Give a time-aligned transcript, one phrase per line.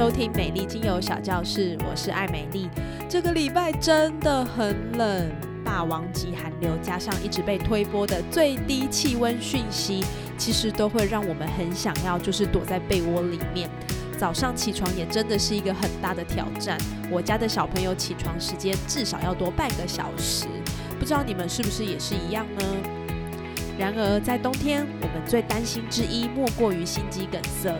[0.00, 2.70] 收听美丽精油小教室，我是艾美丽。
[3.06, 5.30] 这个礼拜真的很冷，
[5.62, 10.02] 霸王级寒流加上一直被推波的最低气温讯息，
[10.38, 13.68] 其实都会让我们很想要就是躲在被窝里面。
[14.16, 16.78] 早上起床也真的是一个很大的挑战，
[17.10, 20.46] 我家的小朋友起床时间至少要多半个小时，
[20.98, 22.64] 不知道你们是不是也是一样呢？
[23.78, 27.78] 然而在冬天，我们最担心之一莫过于心肌梗塞。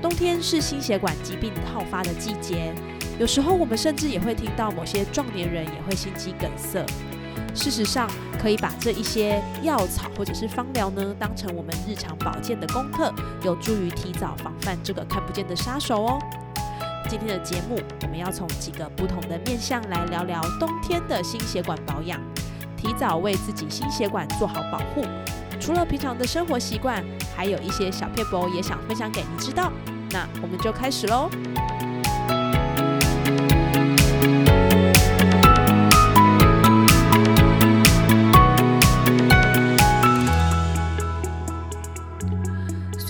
[0.00, 2.72] 冬天是心血管疾病好发的季节，
[3.18, 6.84] 有时候我们甚至也会听到某些壮年人也会心肌梗塞。
[7.54, 8.08] 事实上，
[8.40, 16.18] 可以把这一些药草或者是芳疗呢，当成我们日常保健的功课，有助于提早防范这个看不见的杀手哦。
[17.08, 22.18] 今天的节目，我们要从几个不同的面向来聊聊冬天的心血管保养，
[22.76, 25.04] 提早为自己心血管做好保护。
[25.60, 27.04] 除了平常的生活习惯，
[27.36, 29.70] 还有一些小撇步也想分享给你知道。
[30.10, 31.30] 那我们就开始喽。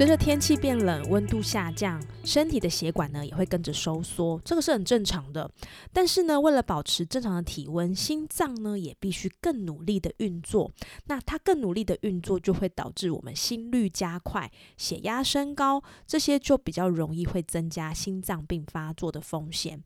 [0.00, 5.50] 随着天气变冷，温度下降，身体的血管呢也会跟着收缩，这个是很正常的。
[5.92, 10.72] 但是呢，为了保持正常的体温，心脏呢也必须更努力的运作。
[11.04, 19.84] 那它更努力的运作，就会导致我们心率加快、血压升高，这些就比较容易会增加心脏病发作的风险。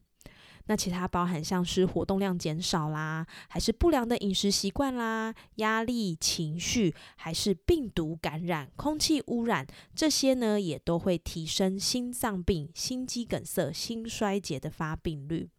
[0.66, 15.50] 那其他包含像是活动量减少啦，还是不良的饮食习惯啦，压力、情绪，还是病毒感染、空气污染，这些呢也都会提升心脏病、心肌梗塞、心衰竭的发病率。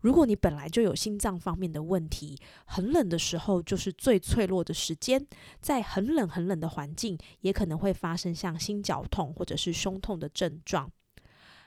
[0.00, 5.24] 如果你本来就有心脏方面的问题，很冷的时候就是最脆弱的时间，
[5.60, 10.90] 在很冷很冷的环境，也可能会发生像心绞痛或者是胸痛的症状。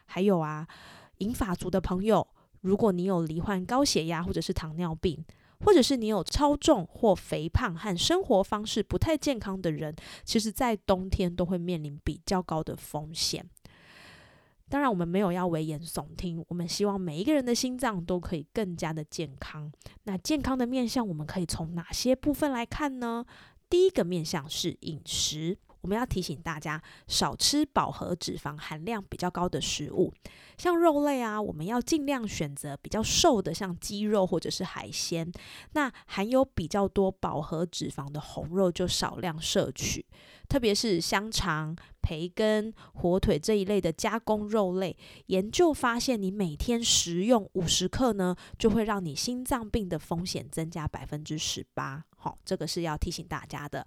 [0.05, 0.67] 还有啊，
[1.19, 2.27] 银发族的朋友。
[2.65, 5.23] 如果你有罹患高血压或者是糖尿病，
[5.59, 13.47] 或者是你有超重或肥胖和生活方式不太健康的人，其实，在冬天都会面临比较高的风险。
[14.67, 19.71] 当然，我们没有要危言耸听，我们希望每一个人的心脏都可以更加的健康。
[20.03, 23.23] 那健康的面向，我们可以从哪些部分来看呢？
[23.69, 25.57] 第一个面向是饮食。
[25.85, 30.11] 我们要提醒大家少吃饱和脂肪含量比较高的食物，
[30.57, 35.31] 像肉类啊，我们要尽量选择比较瘦的，像鸡肉或者是海鲜。
[35.73, 40.03] 那含有比较多饱和脂肪的红肉就少量摄取，
[40.49, 44.97] 特别是香肠、培根、火腿这一类的加工肉类。
[45.27, 52.05] 研究发现，你每天食用五十克呢，就会让你心脏病的风险增加百分之十八。
[52.25, 53.85] 好，这个是要提醒大家的。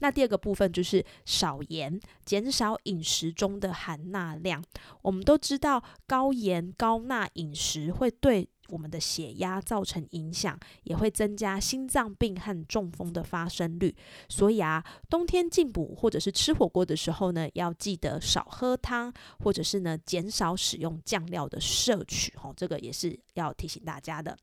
[0.00, 4.60] 那第二个部分就是少盐，减少饮食中的含钠量。
[5.02, 13.94] 我们都知道，高盐高钠饮食会对我们的血压造成影响，也会增加心脏病和中风的发生率。
[14.28, 22.34] 所以啊，冬天进补或者是吃火锅的时候呢，要记得少喝汤，或者是呢减少使用酱料的摄取。
[22.42, 24.36] 哦，这个也是要提醒大家的。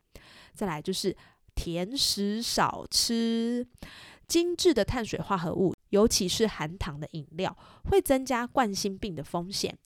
[0.54, 1.14] 再来就是。
[1.56, 3.68] 甜食少吃，
[4.28, 7.56] 精致的碳水化合物，尤其是含糖的饮料，
[7.86, 9.78] 会增加冠心病的风险。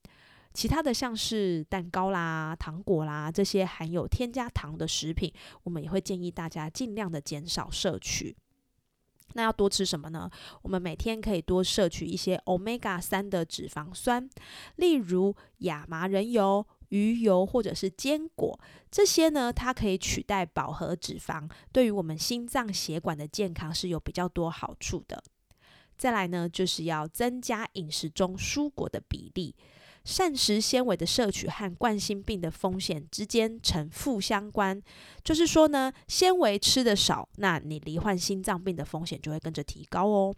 [0.54, 5.32] 其他的像是蛋糕啦、糖果啦这些含有添加糖的食品，
[5.64, 8.36] 我们也会建议大家尽量的减少摄取。
[9.34, 10.28] 那要多吃什么呢？
[10.64, 14.28] 我们每天可以多摄取一些 omega 三的脂肪酸，
[14.78, 16.66] 例如亚麻仁油。
[16.90, 18.60] 鱼油或者是坚果，
[18.90, 25.24] 这些呢，它可以取代饱和脂肪，对于我们心脏血管的健康是有比较多好处的。
[25.98, 29.56] 再来呢，就是要增加饮食中蔬果的比例，
[30.06, 34.82] 膳食纤维的摄取和冠心病的风险之间呈负相关，
[35.24, 40.36] 就是说呢，纤维吃的少，那你罹患心脏病的风险就会跟着提高哦。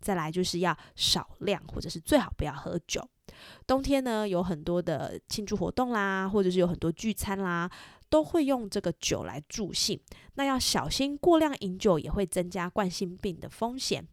[0.00, 3.06] 再来就是要少量，或者是最好不要喝酒。
[3.66, 7.70] 冬天呢，有很多的庆祝活动啦，或者是有很多聚餐啦，
[8.08, 9.98] 都会用这个酒来助兴。
[10.34, 14.06] 那要小心过量饮酒，也会增加冠心病的风险。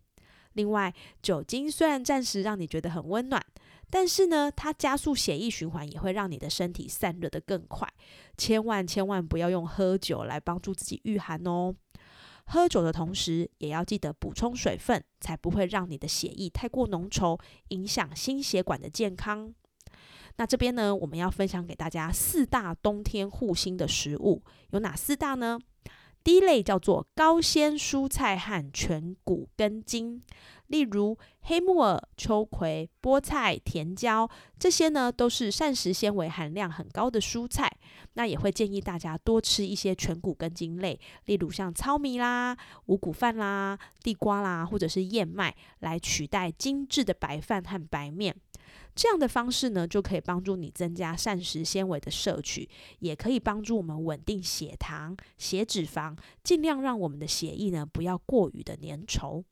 [0.54, 3.44] 另外，酒精虽然暂时让你觉得很温暖，
[3.92, 7.88] 但是呢，它加速血液循环，也会让你的身体散热的更快。
[8.38, 11.76] 千万千万不要用喝酒来帮助自己御寒哦。
[12.48, 17.40] 喝酒的同时，也要记得补充水分，才不会让你的血液太过浓稠，
[17.70, 19.54] 影响心血管的健康。
[20.38, 25.60] 那这边呢，我们要分享给大家四大冬天护心的食物，有哪四大呢？
[26.24, 30.22] 第一类叫做高纤蔬菜和全谷根茎。
[30.68, 34.30] 例如黑木耳、秋葵、菠菜、甜椒，
[34.60, 37.72] 这些呢都是膳食纤维含量很高的蔬菜。
[38.18, 48.36] 那也会建议大家多吃一些全谷根茎类，例如像糙米啦、五谷饭啦、地瓜啦，或者是燕麦，来取代精致的白饭和白面。
[48.96, 52.68] 这样的方式呢，就可以帮助你增加膳食纤维的摄取，
[52.98, 59.44] 也可以帮助我们稳定血糖、血脂肪，尽量让我们的血液呢不要过于的粘稠。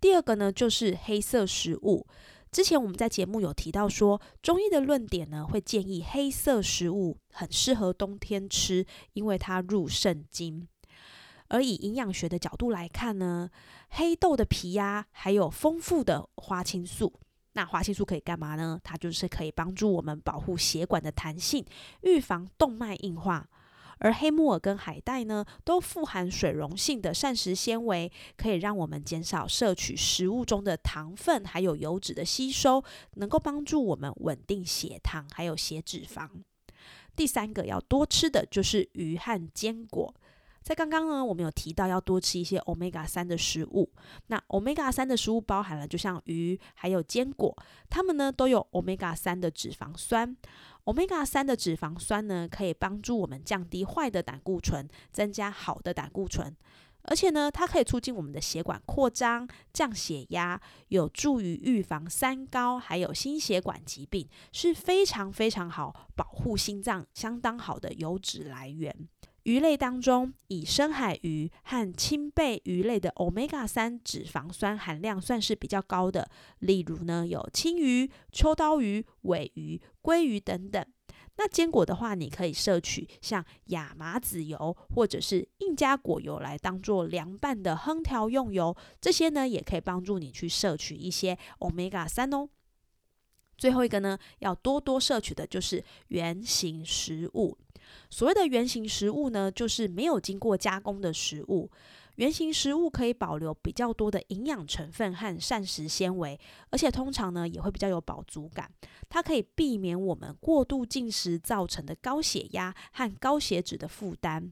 [0.00, 2.06] 第二个呢，就是黑色食物。
[2.50, 10.66] 之前我们在节目有提到说，中医的论点呢，会建议黑色食物很适合冬天吃，因为它入肾经。
[11.48, 13.50] 而以营养学的角度来看呢，
[13.90, 17.12] 黑豆的皮呀，还有丰富的花青素。
[17.52, 18.80] 那花青素可以干嘛呢？
[18.82, 21.64] 它就是可以帮助我们保护血管的弹性，
[22.02, 23.48] 预防动脉硬化。
[23.98, 32.84] 而黑木耳跟海带呢，都富含水溶性的膳食纤维，可以让我们减少摄取食物中的糖分，还有油脂的吸收，
[33.14, 36.28] 能够帮助我们稳定血糖，还有血脂肪。
[37.14, 40.14] 第三个要多吃的就是鱼和坚果。
[40.62, 43.88] 在刚刚呢，我们有提到要多吃一些 omega 三的食物。
[44.26, 47.56] 那 omega 三的食物包含了，就像鱼还有坚果，
[47.88, 50.36] 它们呢都有 omega 三的脂肪酸。
[50.86, 56.56] Omega 三的脂肪酸呢，可以帮助我们降低坏的胆固醇，增加好的胆固醇，
[57.02, 69.08] 而且呢，它可以促进我们的血管扩张，降血压，有助于预防三高，还有心血管疾病，是非常非常好保护心脏相当好的油脂来源。
[69.46, 76.28] 鱼类当中，以深海鱼和青贝鱼类的 omega 三脂肪酸含量算是比较高的。
[76.58, 80.84] 例如呢，有青鱼、秋刀鱼、尾鱼、鲑鱼等等。
[81.36, 92.48] 那坚果的话，你可以摄取像亚麻籽油或者是印加果油来当做凉拌的烹调用油，这些呢也可以帮助你去摄取一些 omega 三哦。
[93.56, 97.56] 最后一个呢，要多多摄取的就是原形食物。
[98.10, 101.70] 所谓的原形食物呢，就是没有经过加工的食物。
[102.16, 106.38] 原形食物可以保留比较多的营养成分和膳食纤维，
[106.70, 108.70] 而且通常呢也会比较有饱足感。
[109.10, 114.50] 它可以避免我们过度进食造成的高血压和高血脂的负担。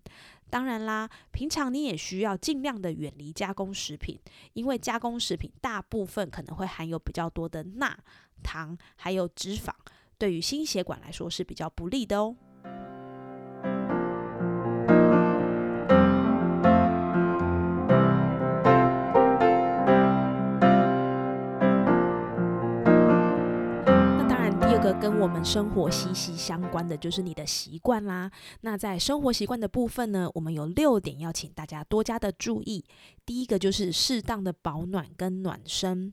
[0.51, 4.21] 当然啦，平常你也需要尽量的远离加工食品，
[4.53, 7.99] 因为加工食品大部分可能会含有比较多的钠、
[8.43, 9.73] 糖还有脂肪，
[10.19, 12.35] 对于心血管来说是比较不利的哦。
[25.01, 28.31] 跟我们生活息息相关的就是你的习惯啦。
[28.63, 32.85] 那在生活习惯的部分呢，我们有六点要请大家多加的注意。
[33.27, 36.11] 第一个就是适当的保暖跟暖身。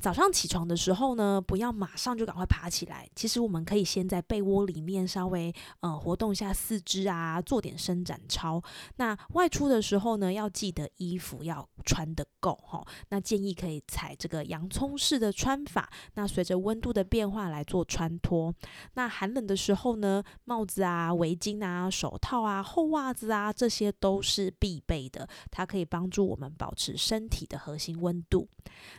[0.00, 3.08] 早上起床的时候呢，不要马上就赶快爬起来。
[3.14, 8.62] 其实我们可以先在被窝里面稍微呃活动一下四肢啊，做点伸展操。
[8.96, 12.84] 那外出的时候呢，要记得衣服要穿得够哈。
[13.10, 15.88] 那建议可以采这个洋葱式的穿法。
[16.14, 18.52] 那随着温度的变化来做穿脱。
[18.94, 25.26] 那寒冷的时候呢，帽子啊、围巾啊、手套啊、厚袜子啊，这些都是必备的。
[25.50, 26.52] 它可以帮助我们。
[26.58, 28.48] 保持身体的核心温度。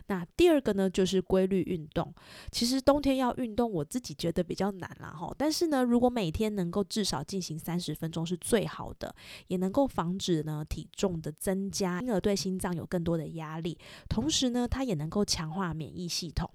[0.06, 2.14] 那第二个呢，就是规律运动。
[2.50, 5.30] 其实冬天要运动，我自己觉得比较难啦哈。
[5.36, 9.14] 但是呢，如果每天能够至少进行三十分钟是最好的，
[9.48, 13.76] 也能够防止呢体重的增加，因而对心脏有更多的压力。
[14.08, 16.48] 同时呢，它也能够强化免疫系统。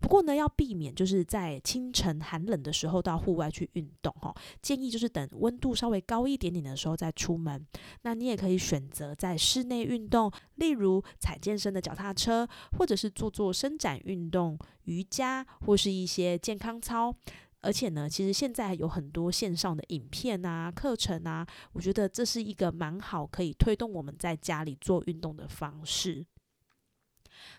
[0.00, 4.34] 不过呢，要避免就是在清晨寒冷的时候到户外去运动哈。
[4.62, 7.66] 建议就是等温度稍微高一点点的时候再出门。
[8.02, 12.48] 那你也可以选择在室内运动，例如踩健身的脚踏车，
[12.78, 17.14] 或者是做做伸展运动、瑜伽或是一些健康操。
[17.60, 26.24] 而且呢，其实现在有很多线上的影片啊、课程啊，我觉得这是一个蛮好可以推动我们在家里做运动的方式。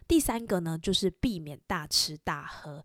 [0.08, 2.84] 第三个呢，就是避免大吃大喝。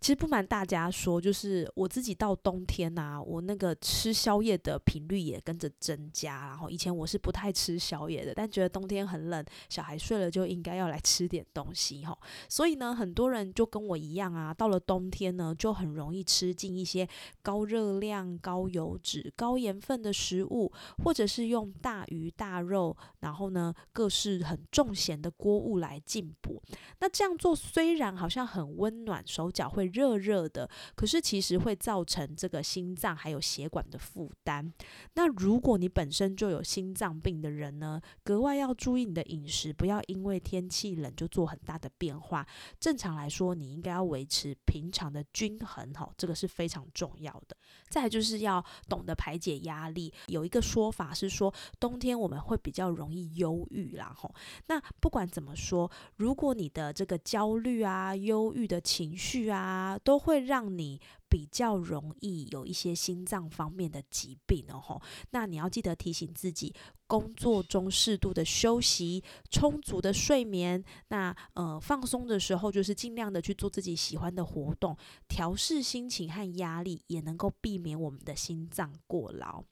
[0.00, 6.46] 其实不瞒大家说，就是我自己到冬天呐，我那个吃宵夜的频率也跟着增加。
[6.46, 12.18] 然后以前我是不太吃宵夜的，但觉得冬天很冷，小孩睡了就应该要来吃点东西哈。
[12.48, 17.06] 所以呢，很多人就跟我一样啊，到了冬天呢，就很容易吃进一些
[17.42, 20.72] 高热量、高油脂、高盐分的食物，
[21.04, 26.62] 或者是用大鱼大肉，然后呢，各式很重咸的锅物来进补。
[27.00, 34.72] 那这样做虽然好像很温暖，手脚会热热的，可是其实会造成这个心脏还有血管的负担。
[35.14, 42.46] 那如果你本身就有心脏病的人呢，格外要注意你的饮食，不要因为天气冷就做很大的变化。
[42.78, 47.56] 正常来说，你应该要维持平常的均衡，哈，这个是非常重要的。
[47.88, 50.12] 再就是要懂得排解压力。
[50.26, 54.34] 有一个说法是说，冬天我们会比较容易忧郁啦，吼。
[54.66, 61.00] 那不管怎么说，如果你的这个焦虑啊、忧郁的情绪啊，都会让你
[61.30, 65.02] 比较容易有一些心脏方面的疾病哦，吼。
[65.30, 66.74] 那你要记得提醒自己，
[67.06, 74.96] 工作中适度的休息、充足的睡眠，那呃放松的时候，就是尽量的去做自己喜欢的活动，
[75.28, 79.62] 调试心情和压力，也能够避免我们的心脏过劳。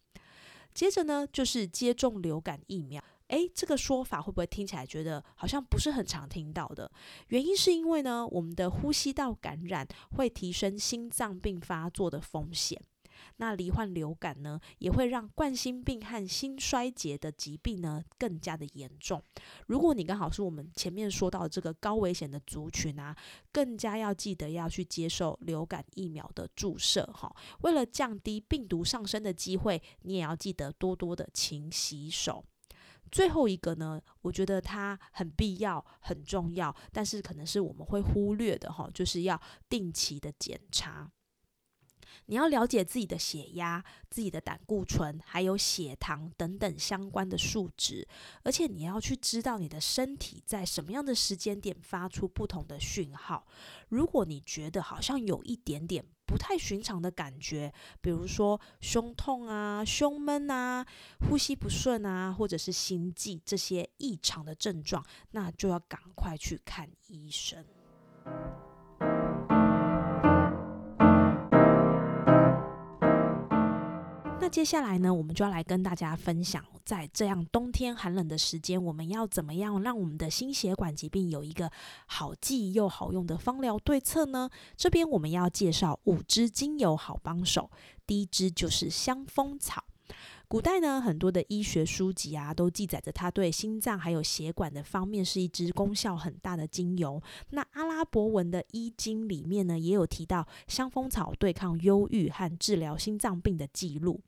[0.72, 3.02] 接着呢，就是接种流感疫苗。
[3.28, 6.90] 诶，这个说法会不会听起来觉得好像不是很常听到的？
[7.28, 12.80] 原因是因为呢，我们的呼吸道感染会提升心脏病发作的风险。
[13.40, 19.22] 那罹患流感呢，也会让冠心病和心衰竭的疾病呢更加的严重。
[19.66, 23.14] 如果你刚好是我们前面说到的这个高危险的族群啊，
[23.52, 27.32] 更加要记得要去接受流感疫苗的注射哈。
[27.60, 32.44] 为了降低病毒上升的机会，你也要记得多多的勤洗手。
[33.10, 41.10] 最后一个呢，我觉得它很必要、很重要，但是可能是我们会忽略的哈，就是要定期的检查。
[42.26, 48.06] 你要了解自己的血压、自己的胆固醇，还有血糖等等相关的数值，
[48.42, 53.46] 而且你要去知道你的身体在什么样的时间点发出不同的讯号。
[53.88, 57.72] 如果你觉得好像有一点点不太寻常的感觉，
[58.02, 60.86] 比如说胸痛啊、胸闷啊、
[61.28, 67.64] 呼吸不顺啊，或者是心悸这些异常的症状，那就要赶快去看医生。
[74.48, 81.70] 接下来呢，我们就要来跟大家分享，在这样冬天寒冷的时间，我们要怎么样让我们的心血管疾病有一个
[82.06, 84.48] 好记又好用的方疗对策呢？
[84.76, 87.70] 这边我们要介绍五支精油好帮手，
[88.06, 89.84] 第一支就是香蜂草。
[90.48, 97.22] 古代呢，很多的医学书籍啊，都记载着它对心脏还有血管的方面是一支功效很大的精油。
[97.50, 104.22] 那阿拉伯文的医经里面呢，也有提到香蜂草对抗忧郁和治疗心脏病的记录。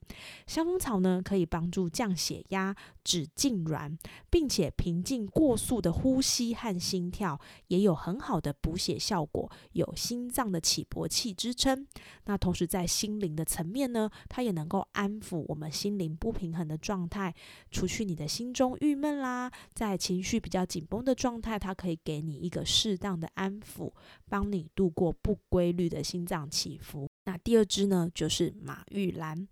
[0.47, 3.97] 香蜂草呢，可以帮助降血压、止痉挛，
[4.29, 11.87] 并且平静过速的呼吸和心跳，也有很好的补血效果，有心脏的起搏器支撑。
[12.27, 16.10] 那同时在心灵的层面呢，它也能够安抚我们心灵。
[16.14, 17.35] 不平衡的状态，
[17.71, 23.93] 除去你的心中郁闷啦，在情绪比较紧绷的状态，它可以给你一个适当的安抚，
[24.29, 27.10] 帮你度过不规律的心脏起伏。
[27.25, 29.47] 那第二支呢，就是马玉兰。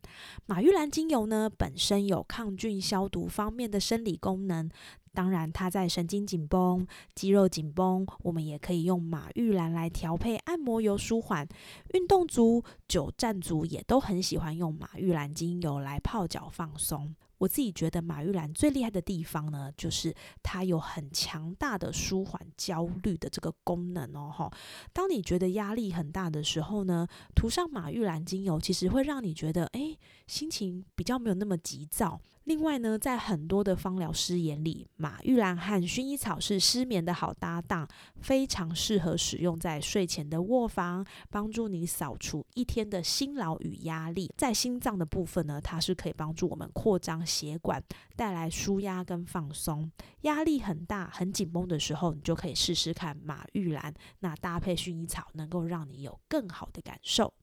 [0.47, 4.69] 马玉兰精油呢，本身有抗菌消毒方面的生理功能。
[5.13, 11.47] 当然，它在神经紧绷、肌肉紧绷，我们也可以用马玉兰来调配按摩油舒缓。
[11.93, 17.15] 运动族、久站族也都很喜欢用马玉兰精油来泡脚放松。
[17.39, 24.31] 我自己觉得马玉兰最厉害的地方呢，就是它有很强大的舒缓焦虑的这个功能哦。
[24.33, 24.51] 哈，
[24.93, 32.21] 当你觉得压力很大的时候呢，涂上马玉兰精油，其实会让你觉得，哎，心情比较没有那么急躁。
[32.49, 37.87] 另外呢，在很多的芳疗师眼里，马玉兰和薰衣草是失眠的好搭档，
[38.23, 44.33] 非常适合使用在睡前的卧房，帮助你扫除一天的辛劳与压力。
[44.35, 47.85] 在心脏的部分呢，它是可以帮助我们扩张血管，
[48.17, 49.93] 带来舒压跟放松。
[50.23, 57.35] 压力很大、很紧绷的时候，你就可以试试看马玉兰，那搭配薰衣草，能够让你有更好的感受。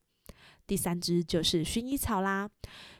[0.67, 2.49] 第三支就是薰衣草啦。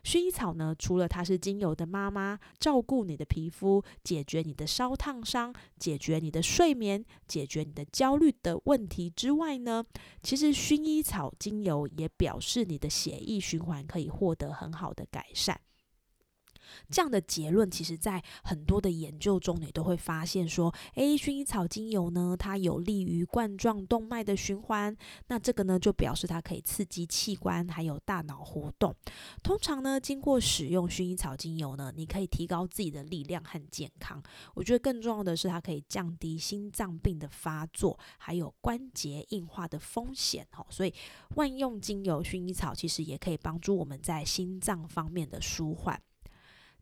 [0.03, 9.83] 薰衣草呢，除了它是精油的妈妈，照顾你的皮肤，解决你的烧烫伤，解决你的睡眠，解决你的焦虑的问题之外呢，
[10.21, 15.59] 其实薰衣草精油也表示你的血液循环可以获得很好的改善。
[16.89, 24.95] 这样的结论，其实在很多的研究中，你都会发现说，诶，薰衣草精油呢，它有利于冠状动脉的循环。
[25.27, 28.95] 那这个呢，就表示它可以刺激器官还有大脑活动。
[29.43, 34.21] 通常呢，经过使用薰衣草精油呢，你可以提高自己的力量和健康。
[34.53, 40.47] 我觉得更重要的是，它可以降低心脏病的发作，还有关节硬化的风险。
[40.57, 40.93] 哦，所以
[41.35, 46.01] 万用精油薰衣草其实也可以帮助我们在心脏方面的舒缓。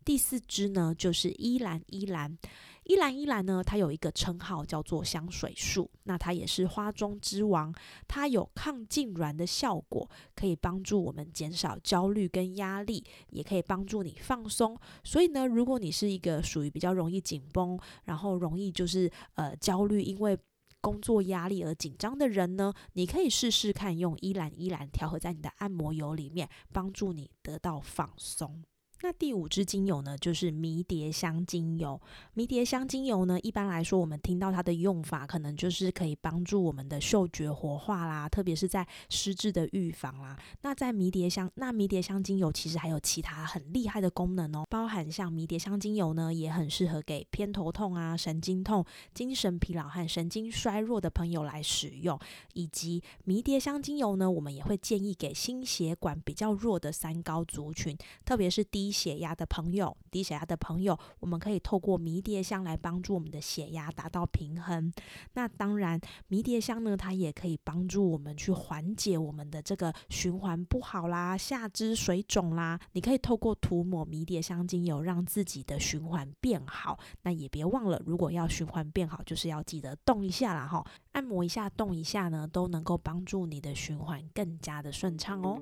[0.04, 2.38] 第四支呢，就是依兰依兰。
[2.84, 7.74] 依兰依兰呢，它有一个称号叫做香水树，那它也是花中之王。
[8.10, 14.78] 它有抗痉挛的效果，可以帮助我们减少焦虑跟压力，也可以帮助你放松。
[15.02, 20.38] 所以呢，如果你是一个属于比较容易紧绷，然后容易就是呃焦虑，因为
[20.82, 28.62] 工作压力而紧张的人呢，你可以试试看用依兰依兰调和在你的按摩油里面，帮助你得到放松。
[29.06, 32.00] 那第五支精油呢，就是迷迭香精油。
[32.36, 40.40] 迷迭香精油呢，一般来说，我们听到它的用法，可能就是可以帮助我们的嗅觉活化啦，特别是在失智的预防啦。
[40.62, 52.18] 那在迷迭香，那迷迭香精油其实还有其他很厉害的功能哦，包含像迷迭香精油呢，也很适合给偏头痛啊、神经痛、精神疲劳和神经衰弱的朋友来使用。
[52.54, 58.93] 以及迷迭香精油呢，我们也会建议给心血管比较弱的三高族群，特别是低。
[58.94, 64.94] 血压的朋友，低血压的朋友，我们可以透过迷迭香来帮助我们的血压达到平衡。
[65.34, 72.80] 那当然，迷迭香呢，它也可以帮助我们去缓解我们的这个循环不好啦、下肢水肿啦。
[72.92, 77.00] 你可以透过涂抹迷迭香精油，让自己的循环变好。
[77.24, 85.60] 那也别忘了，如果要循环变好，就是要记得动一下啦，哈，按摩一下、动一下呢，都能够帮助你的循环更加的顺畅哦。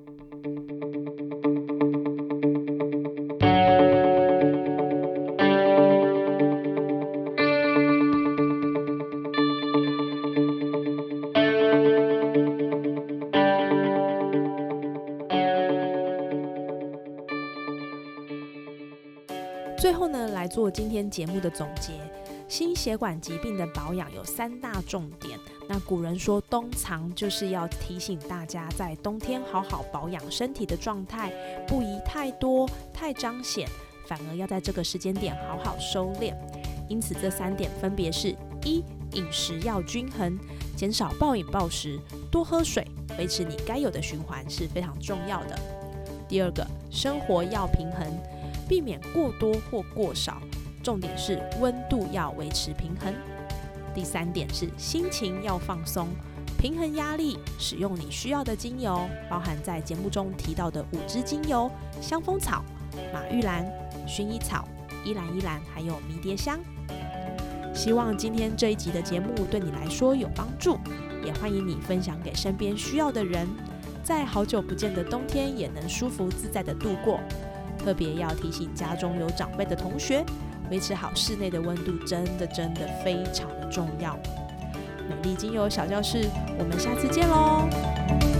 [20.62, 21.90] 做今天节目的总结。
[22.48, 25.36] 心血管疾病的保养有三大重点。
[25.68, 31.32] 那古人说冬藏，就是要提醒大家在冬天好好保养身体的状态，
[31.66, 33.68] 不宜太多太彰显，
[34.06, 36.32] 反而要在这个时间点好好收敛。
[36.88, 38.28] 因此，这三点分别是：
[38.64, 40.38] 一、饮食要均衡，
[40.76, 41.98] 减少暴饮暴食，
[42.30, 42.86] 多喝水，
[43.18, 45.58] 维持你该有的循环是非常重要的。
[46.28, 48.06] 第二个，生活要平衡。
[48.68, 50.40] 避免过多或过少，
[50.82, 53.14] 重点是温度要维持平衡。
[53.94, 56.08] 第三点是心情要放松，
[56.58, 62.64] 平衡压力，使用你需要的精油，包含在节目中提到的五支精油：香蜂草、
[63.12, 63.64] 马玉兰、
[64.08, 64.66] 薰衣草、
[65.04, 66.58] 依兰依兰，还有迷迭香。
[67.74, 70.78] 希望今天这一集的节目对你来说有帮助，
[71.24, 73.48] 也欢迎你分享给身边需要的人，
[74.02, 77.20] 在好久不见的冬天也能舒服自在的度过。
[77.78, 80.24] 特别要提醒家中有长辈的同学，
[80.70, 84.18] 维持好室内的温度，真的真的非常的重要。
[85.08, 88.31] 美丽精油小教室，我们下次见喽。